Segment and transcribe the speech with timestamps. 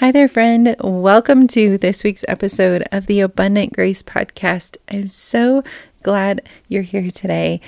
[0.00, 0.76] Hi there, friend.
[0.78, 4.76] Welcome to this week's episode of the Abundant Grace Podcast.
[4.90, 5.64] I'm so
[6.02, 7.62] glad you're here today.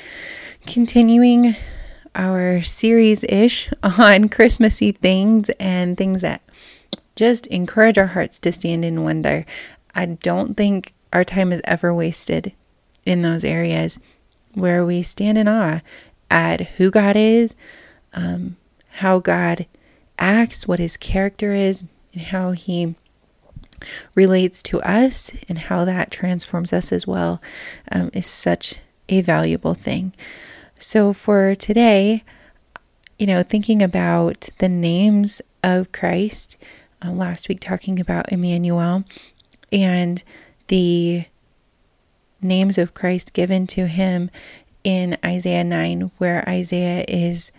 [0.67, 1.57] Continuing
[2.15, 6.43] our series ish on Christmassy things and things that
[7.17, 9.47] just encourage our hearts to stand in wonder.
[9.95, 12.53] I don't think our time is ever wasted
[13.07, 13.99] in those areas
[14.53, 15.81] where we stand in awe
[16.31, 17.57] at who God is,
[18.13, 18.59] um,
[18.97, 19.65] how God
[20.19, 21.85] acts, what his character is,
[22.19, 22.97] and how he
[24.17, 27.41] relates to us and how that transforms us as well
[27.93, 28.77] um, is such
[29.09, 30.13] a valuable thing.
[30.81, 32.25] So, for today,
[33.21, 36.57] you know, thinking about the names of Christ,
[37.05, 39.05] uh, last week talking about Emmanuel
[39.71, 40.25] and
[40.67, 41.25] the
[42.43, 44.31] names of Christ given to him
[44.83, 47.53] in Isaiah 9, where Isaiah is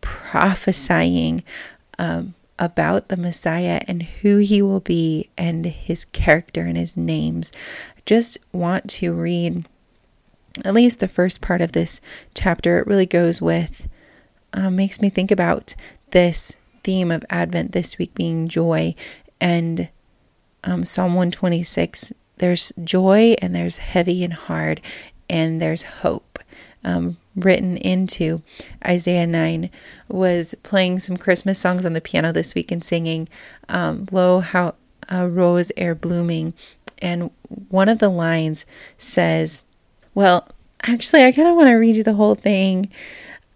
[0.00, 1.44] prophesying
[1.98, 7.52] um, about the Messiah and who he will be and his character and his names.
[8.04, 9.66] Just want to read
[10.64, 12.00] at least the first part of this
[12.34, 12.78] chapter.
[12.78, 13.88] It really goes with,
[14.52, 15.74] uh, makes me think about
[16.12, 18.94] this theme of Advent this week being joy
[19.40, 19.88] and
[20.64, 22.12] um, Psalm 126.
[22.38, 24.80] There's joy and there's heavy and hard
[25.28, 26.38] and there's hope.
[26.84, 28.42] Um, written into
[28.84, 29.70] Isaiah 9
[30.08, 33.28] was playing some Christmas songs on the piano this week and singing,
[33.68, 34.74] um, Lo, how
[35.08, 36.54] a rose e'er blooming.
[36.98, 37.30] And
[37.68, 38.66] one of the lines
[38.98, 39.62] says,
[40.14, 40.48] well,
[40.82, 42.90] actually, I kind of want to read you the whole thing.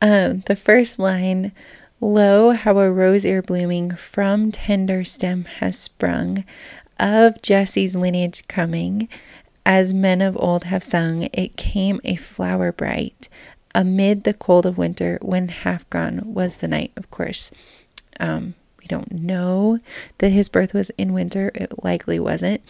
[0.02, 1.52] Um, the first line,
[2.00, 6.44] Lo, how a rose e'er blooming from tender stem has sprung,
[6.98, 9.08] of Jesse's lineage coming.
[9.66, 13.28] As men of old have sung, it came a flower bright,
[13.74, 17.50] amid the cold of winter when half gone was the night, of course.
[18.18, 19.78] Um, we don't know
[20.18, 21.50] that his birth was in winter.
[21.54, 22.62] It likely wasn't.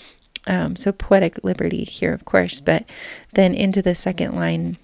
[0.46, 2.60] Um, so poetic liberty here, of course.
[2.60, 2.84] But
[3.34, 4.78] then into the second line,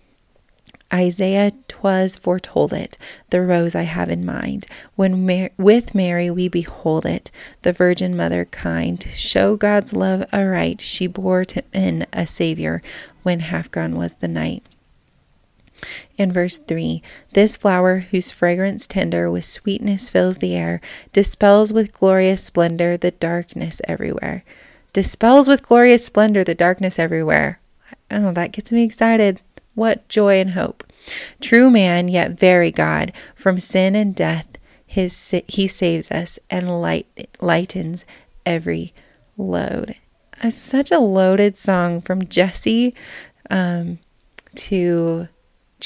[0.93, 2.97] Isaiah twas foretold it,
[3.31, 4.67] the rose I have in mind.
[4.95, 7.31] When Mar- with Mary we behold it,
[7.63, 12.83] the Virgin Mother kind, show God's love aright, she bore to in a Savior
[13.25, 14.63] when half gone was the night.
[16.17, 20.81] In verse 3, this flower, whose fragrance tender with sweetness fills the air,
[21.13, 24.45] dispels with glorious splendor the darkness everywhere.
[24.93, 27.61] Dispels with glorious splendor the darkness everywhere.
[28.11, 29.41] Oh, that gets me excited.
[29.75, 30.85] What joy and hope.
[31.41, 34.47] True man, yet very God, from sin and death,
[34.87, 38.05] his, he saves us and light, lightens
[38.45, 38.95] every
[39.37, 39.97] load.
[40.43, 42.95] It's such a loaded song from Jesse
[43.51, 43.99] um,
[44.55, 45.29] to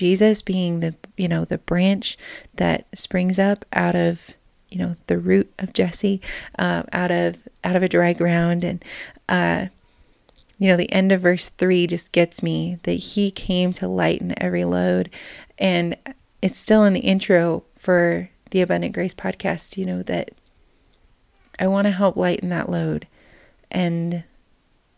[0.01, 2.17] Jesus being the, you know, the branch
[2.55, 4.31] that springs up out of,
[4.71, 6.23] you know, the root of Jesse,
[6.59, 8.83] uh, out of out of a dry ground, and
[9.29, 9.67] uh,
[10.59, 14.33] you know, the end of verse three just gets me that He came to lighten
[14.39, 15.11] every load,
[15.59, 15.97] and
[16.41, 19.77] it's still in the intro for the Abundant Grace podcast.
[19.77, 20.31] You know that
[21.59, 23.07] I want to help lighten that load,
[23.71, 24.25] and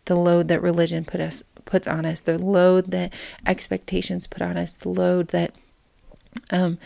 [0.05, 3.13] the load that religion put us puts on us, the load that
[3.47, 5.55] expectations put on us, the load that
[6.51, 6.79] um,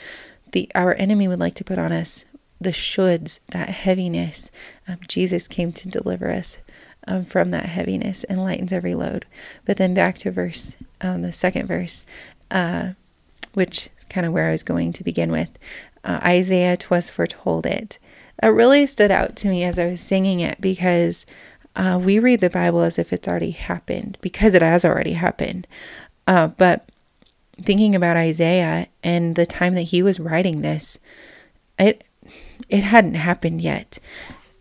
[0.53, 2.25] the our enemy would like to put on us,
[2.61, 4.51] the shoulds, that heaviness.
[4.89, 6.59] Um, Jesus came to deliver us
[7.07, 9.27] um, from that heaviness and lightens every load.
[9.65, 12.05] But then back to verse, um, the second verse,
[12.51, 12.91] uh,
[13.55, 15.51] which is kind of where I was going to begin with.
[16.05, 17.99] Uh, Isaiah, twas foretold it.
[18.41, 21.27] That really stood out to me as I was singing it because
[21.77, 25.67] uh, we read the Bible as if it's already happened because it has already happened.
[26.27, 26.89] Uh, but
[27.63, 30.99] thinking about Isaiah and the time that he was writing this,
[31.79, 32.03] it
[32.69, 33.99] it hadn't happened yet.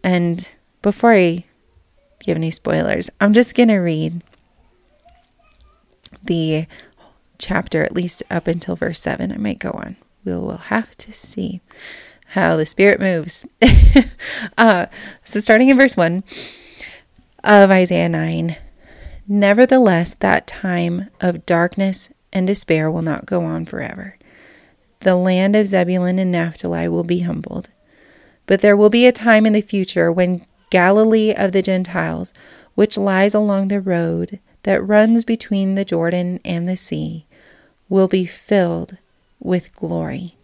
[0.03, 0.51] And
[0.81, 1.45] before I
[2.19, 4.21] give any spoilers, I'm just gonna read
[6.21, 6.67] the
[7.37, 9.31] chapter at least up until verse seven.
[9.31, 9.95] I might go on.
[10.25, 11.61] We'll we'll have to see
[12.29, 13.45] how the Spirit moves.
[14.57, 14.87] uh,
[15.23, 16.23] so starting in verse one
[17.45, 18.57] of Isaiah 9.
[19.27, 24.17] Nevertheless, that time of darkness and despair will not go on forever.
[25.01, 27.69] The land of Zebulun and Naphtali will be humbled.
[28.47, 32.33] But there will be a time in the future when Galilee of the Gentiles,
[32.73, 37.27] which lies along the road that runs between the Jordan and the sea,
[37.89, 38.97] will be filled
[39.39, 40.35] with glory.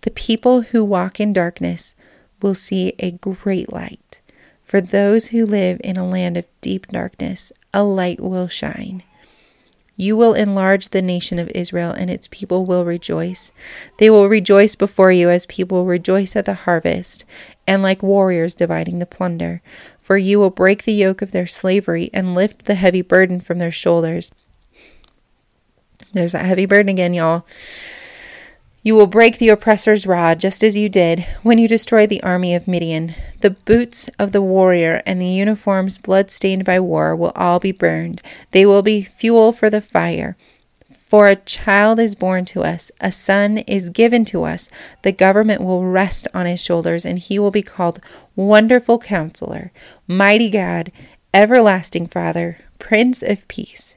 [0.00, 1.94] The people who walk in darkness
[2.40, 4.21] will see a great light.
[4.72, 9.02] For those who live in a land of deep darkness, a light will shine.
[9.96, 13.52] You will enlarge the nation of Israel, and its people will rejoice.
[13.98, 17.26] They will rejoice before you as people rejoice at the harvest,
[17.66, 19.60] and like warriors dividing the plunder.
[20.00, 23.58] For you will break the yoke of their slavery and lift the heavy burden from
[23.58, 24.30] their shoulders.
[26.14, 27.44] There's that heavy burden again, y'all.
[28.84, 32.52] You will break the oppressor's rod, just as you did when you destroyed the army
[32.54, 33.14] of Midian.
[33.42, 37.72] The boots of the warrior and the uniforms blood stained by war will all be
[37.72, 38.22] burned.
[38.52, 40.36] They will be fuel for the fire.
[40.92, 44.70] For a child is born to us, a son is given to us.
[45.02, 48.00] The government will rest on his shoulders, and he will be called
[48.36, 49.72] Wonderful Counselor,
[50.06, 50.92] Mighty God,
[51.34, 53.96] Everlasting Father, Prince of Peace.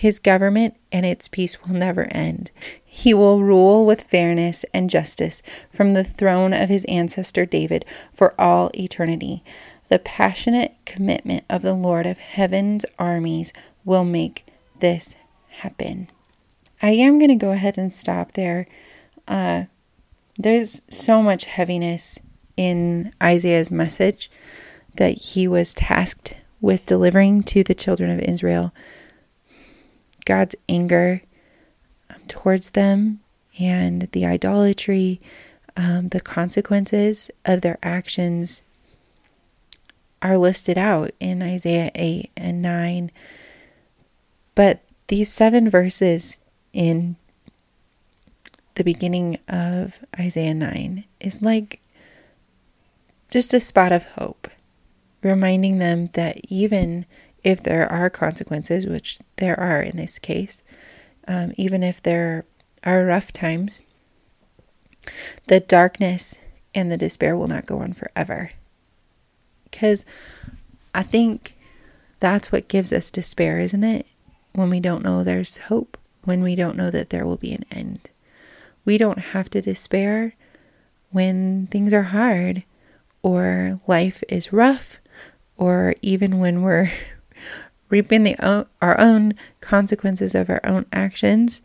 [0.00, 2.52] His government and its peace will never end.
[2.82, 8.32] He will rule with fairness and justice from the throne of his ancestor David for
[8.40, 9.44] all eternity.
[9.90, 13.52] The passionate commitment of the Lord of heaven's armies
[13.84, 14.46] will make
[14.78, 15.16] this
[15.48, 16.08] happen.
[16.80, 18.66] I am going to go ahead and stop there.
[19.28, 19.64] Uh,
[20.38, 22.18] there's so much heaviness
[22.56, 24.30] in Isaiah's message
[24.96, 28.72] that he was tasked with delivering to the children of Israel.
[30.30, 31.22] God's anger
[32.08, 33.18] um, towards them
[33.58, 35.20] and the idolatry,
[35.76, 38.62] um, the consequences of their actions
[40.22, 43.10] are listed out in Isaiah 8 and 9.
[44.54, 46.38] But these seven verses
[46.72, 47.16] in
[48.76, 51.80] the beginning of Isaiah 9 is like
[53.32, 54.46] just a spot of hope,
[55.22, 57.04] reminding them that even
[57.42, 60.62] if there are consequences, which there are in this case,
[61.26, 62.44] um, even if there
[62.84, 63.82] are rough times,
[65.46, 66.38] the darkness
[66.74, 68.52] and the despair will not go on forever.
[69.70, 70.04] Because
[70.94, 71.56] I think
[72.18, 74.06] that's what gives us despair, isn't it?
[74.52, 77.64] When we don't know there's hope, when we don't know that there will be an
[77.70, 78.10] end.
[78.84, 80.34] We don't have to despair
[81.10, 82.64] when things are hard
[83.22, 84.98] or life is rough
[85.56, 86.90] or even when we're
[87.90, 91.60] reaping the own, our own consequences of our own actions,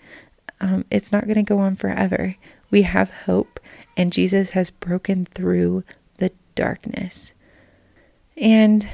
[0.60, 2.36] um, it's not going to go on forever.
[2.72, 3.60] We have hope,
[3.96, 5.84] and Jesus has broken through
[6.18, 7.34] the darkness
[8.38, 8.88] and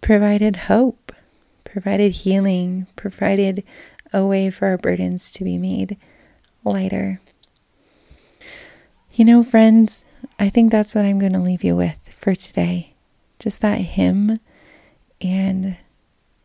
[0.00, 1.12] provided hope,
[1.64, 3.64] provided healing, provided
[4.12, 5.96] a way for our burdens to be made
[6.64, 7.20] lighter.
[9.12, 10.02] You know, friends,
[10.38, 12.94] I think that's what I'm going to leave you with for today.
[13.38, 14.40] Just that hymn
[15.20, 15.76] and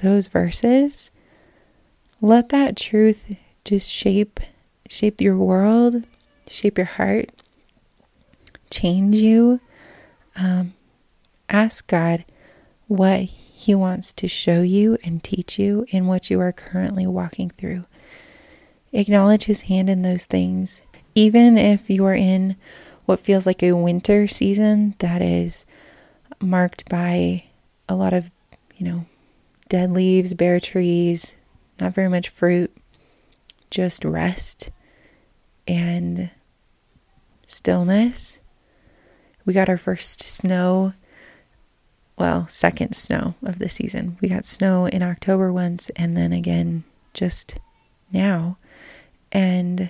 [0.02, 1.12] those verses,
[2.20, 4.40] let that truth just shape
[4.90, 6.04] shape your world,
[6.48, 7.32] shape your heart,
[8.70, 9.62] change you.
[10.36, 10.74] Um,
[11.50, 12.26] ask God
[12.88, 17.50] what He wants to show you and teach you in what you are currently walking
[17.50, 17.86] through.
[18.92, 20.82] Acknowledge His hand in those things,
[21.16, 22.58] even if you are in
[23.06, 25.66] what feels like a winter season that is
[26.42, 27.46] marked by
[27.88, 28.30] a lot of,
[28.78, 29.06] you know,
[29.72, 31.38] dead leaves, bare trees,
[31.80, 32.76] not very much fruit,
[33.70, 34.70] just rest
[35.66, 36.30] and
[37.48, 38.40] stillness.
[39.46, 40.92] We got our first snow,
[42.18, 44.18] well, second snow of the season.
[44.20, 47.58] We got snow in October once and then again just
[48.12, 48.58] now.
[49.32, 49.90] And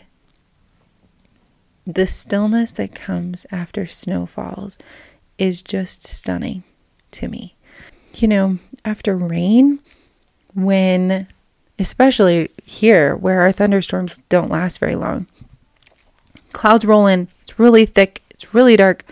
[1.88, 4.78] the stillness that comes after snow falls
[5.40, 6.62] is just stunning
[7.14, 7.56] to me
[8.14, 9.80] you know, after rain,
[10.54, 11.28] when,
[11.80, 15.28] especially here where our thunderstorms don't last very long,
[16.52, 19.04] clouds roll in, it's really thick, it's really dark,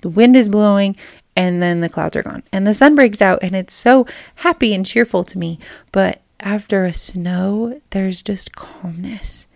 [0.00, 0.96] the wind is blowing,
[1.36, 2.42] and then the clouds are gone.
[2.52, 5.58] And the sun breaks out, and it's so happy and cheerful to me.
[5.90, 9.46] But after a snow, there's just calmness.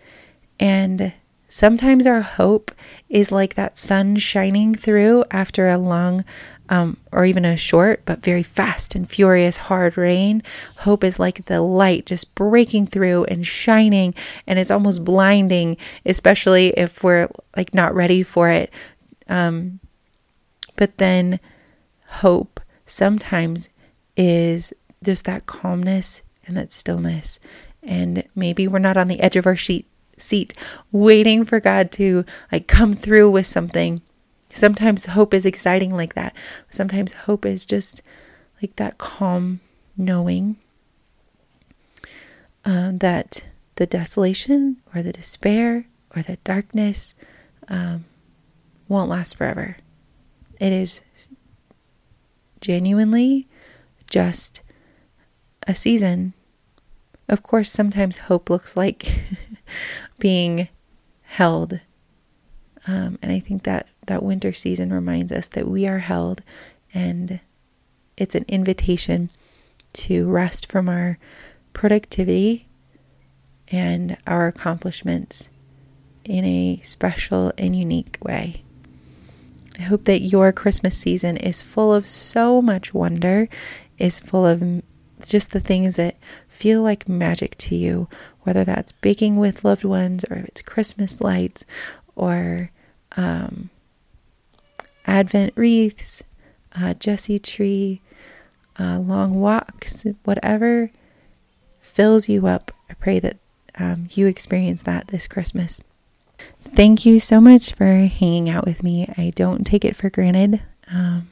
[0.59, 1.13] And
[1.47, 2.71] sometimes our hope
[3.09, 6.25] is like that sun shining through after a long
[6.69, 10.43] um, or even a short but very fast and furious hard rain.
[10.77, 14.13] Hope is like the light just breaking through and shining,
[14.45, 18.71] and it's almost blinding, especially if we're like not ready for it.
[19.27, 19.79] Um,
[20.75, 21.39] but then
[22.07, 23.69] hope sometimes
[24.15, 27.39] is just that calmness and that stillness.
[27.83, 30.53] And maybe we're not on the edge of our seat, seat
[30.91, 34.01] waiting for God to like come through with something
[34.49, 36.33] Sometimes hope is exciting like that.
[36.69, 38.01] Sometimes hope is just
[38.61, 39.59] like that calm
[39.95, 40.57] knowing
[42.65, 45.85] uh, that the desolation or the despair
[46.15, 47.15] or the darkness
[47.67, 48.05] um,
[48.87, 49.77] won't last forever.
[50.59, 51.01] It is
[52.61, 53.47] genuinely
[54.09, 54.61] just
[55.67, 56.33] a season.
[57.27, 59.21] Of course, sometimes hope looks like
[60.19, 60.69] being
[61.23, 61.81] held.
[62.87, 66.41] Um, and I think that that winter season reminds us that we are held
[66.93, 67.41] and
[68.15, 69.29] it's an invitation
[69.93, 71.19] to rest from our
[71.73, 72.67] productivity
[73.67, 75.49] and our accomplishments
[76.23, 78.63] in a special and unique way.
[79.77, 83.47] I hope that your Christmas season is full of so much wonder,
[83.99, 84.81] is full of
[85.25, 86.15] just the things that
[86.47, 88.07] feel like magic to you,
[88.41, 91.65] whether that's baking with loved ones or if it's Christmas lights
[92.15, 92.71] or
[93.15, 93.69] um,
[95.05, 96.23] Advent wreaths,
[96.75, 98.01] uh, Jesse tree,
[98.79, 100.91] uh, long walks, whatever
[101.81, 102.71] fills you up.
[102.89, 103.37] I pray that
[103.79, 105.81] um, you experience that this Christmas.
[106.75, 109.11] Thank you so much for hanging out with me.
[109.17, 110.61] I don't take it for granted.
[110.91, 111.29] Um,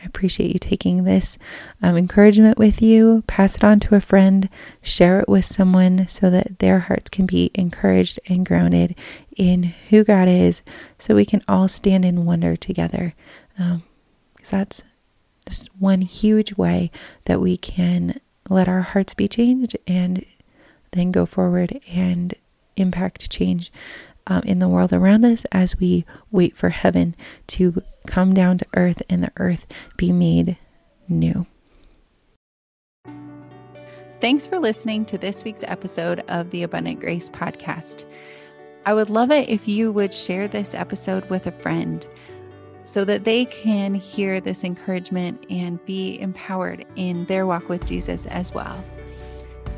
[0.00, 1.38] I appreciate you taking this
[1.82, 3.24] um, encouragement with you.
[3.26, 4.48] Pass it on to a friend,
[4.80, 8.94] share it with someone so that their hearts can be encouraged and grounded
[9.36, 10.62] in who God is,
[10.98, 13.14] so we can all stand in wonder together.
[13.56, 14.84] Because um, that's
[15.46, 16.90] just one huge way
[17.24, 20.24] that we can let our hearts be changed and
[20.92, 22.34] then go forward and
[22.76, 23.72] impact change
[24.28, 27.16] um, in the world around us as we wait for heaven
[27.48, 29.66] to come down to earth and the earth
[29.96, 30.56] be made
[31.08, 31.46] new.
[34.20, 38.04] Thanks for listening to this week's episode of the Abundant Grace Podcast.
[38.84, 42.06] I would love it if you would share this episode with a friend
[42.82, 48.26] so that they can hear this encouragement and be empowered in their walk with Jesus
[48.26, 48.82] as well.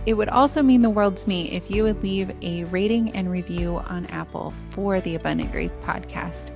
[0.07, 3.30] It would also mean the world to me if you would leave a rating and
[3.30, 6.50] review on Apple for the Abundant Grace podcast.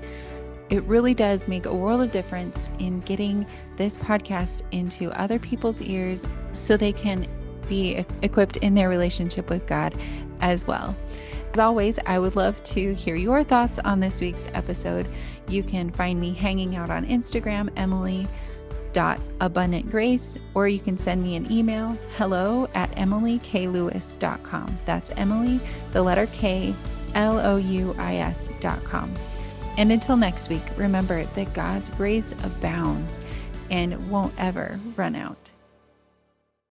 [0.70, 3.46] It really does make a world of difference in getting
[3.76, 6.24] this podcast into other people's ears
[6.54, 7.28] so they can
[7.68, 9.94] be equipped in their relationship with God
[10.40, 10.96] as well.
[11.52, 15.06] As always, I would love to hear your thoughts on this week's episode.
[15.48, 18.26] You can find me hanging out on Instagram, Emily
[18.94, 24.78] abundantgrace, or you can send me an email, hello at emilyklewis.com.
[24.86, 25.60] That's Emily,
[25.92, 26.74] the letter K,
[27.14, 29.14] L O U I S.com.
[29.76, 33.20] And until next week, remember that God's grace abounds
[33.70, 35.50] and won't ever run out.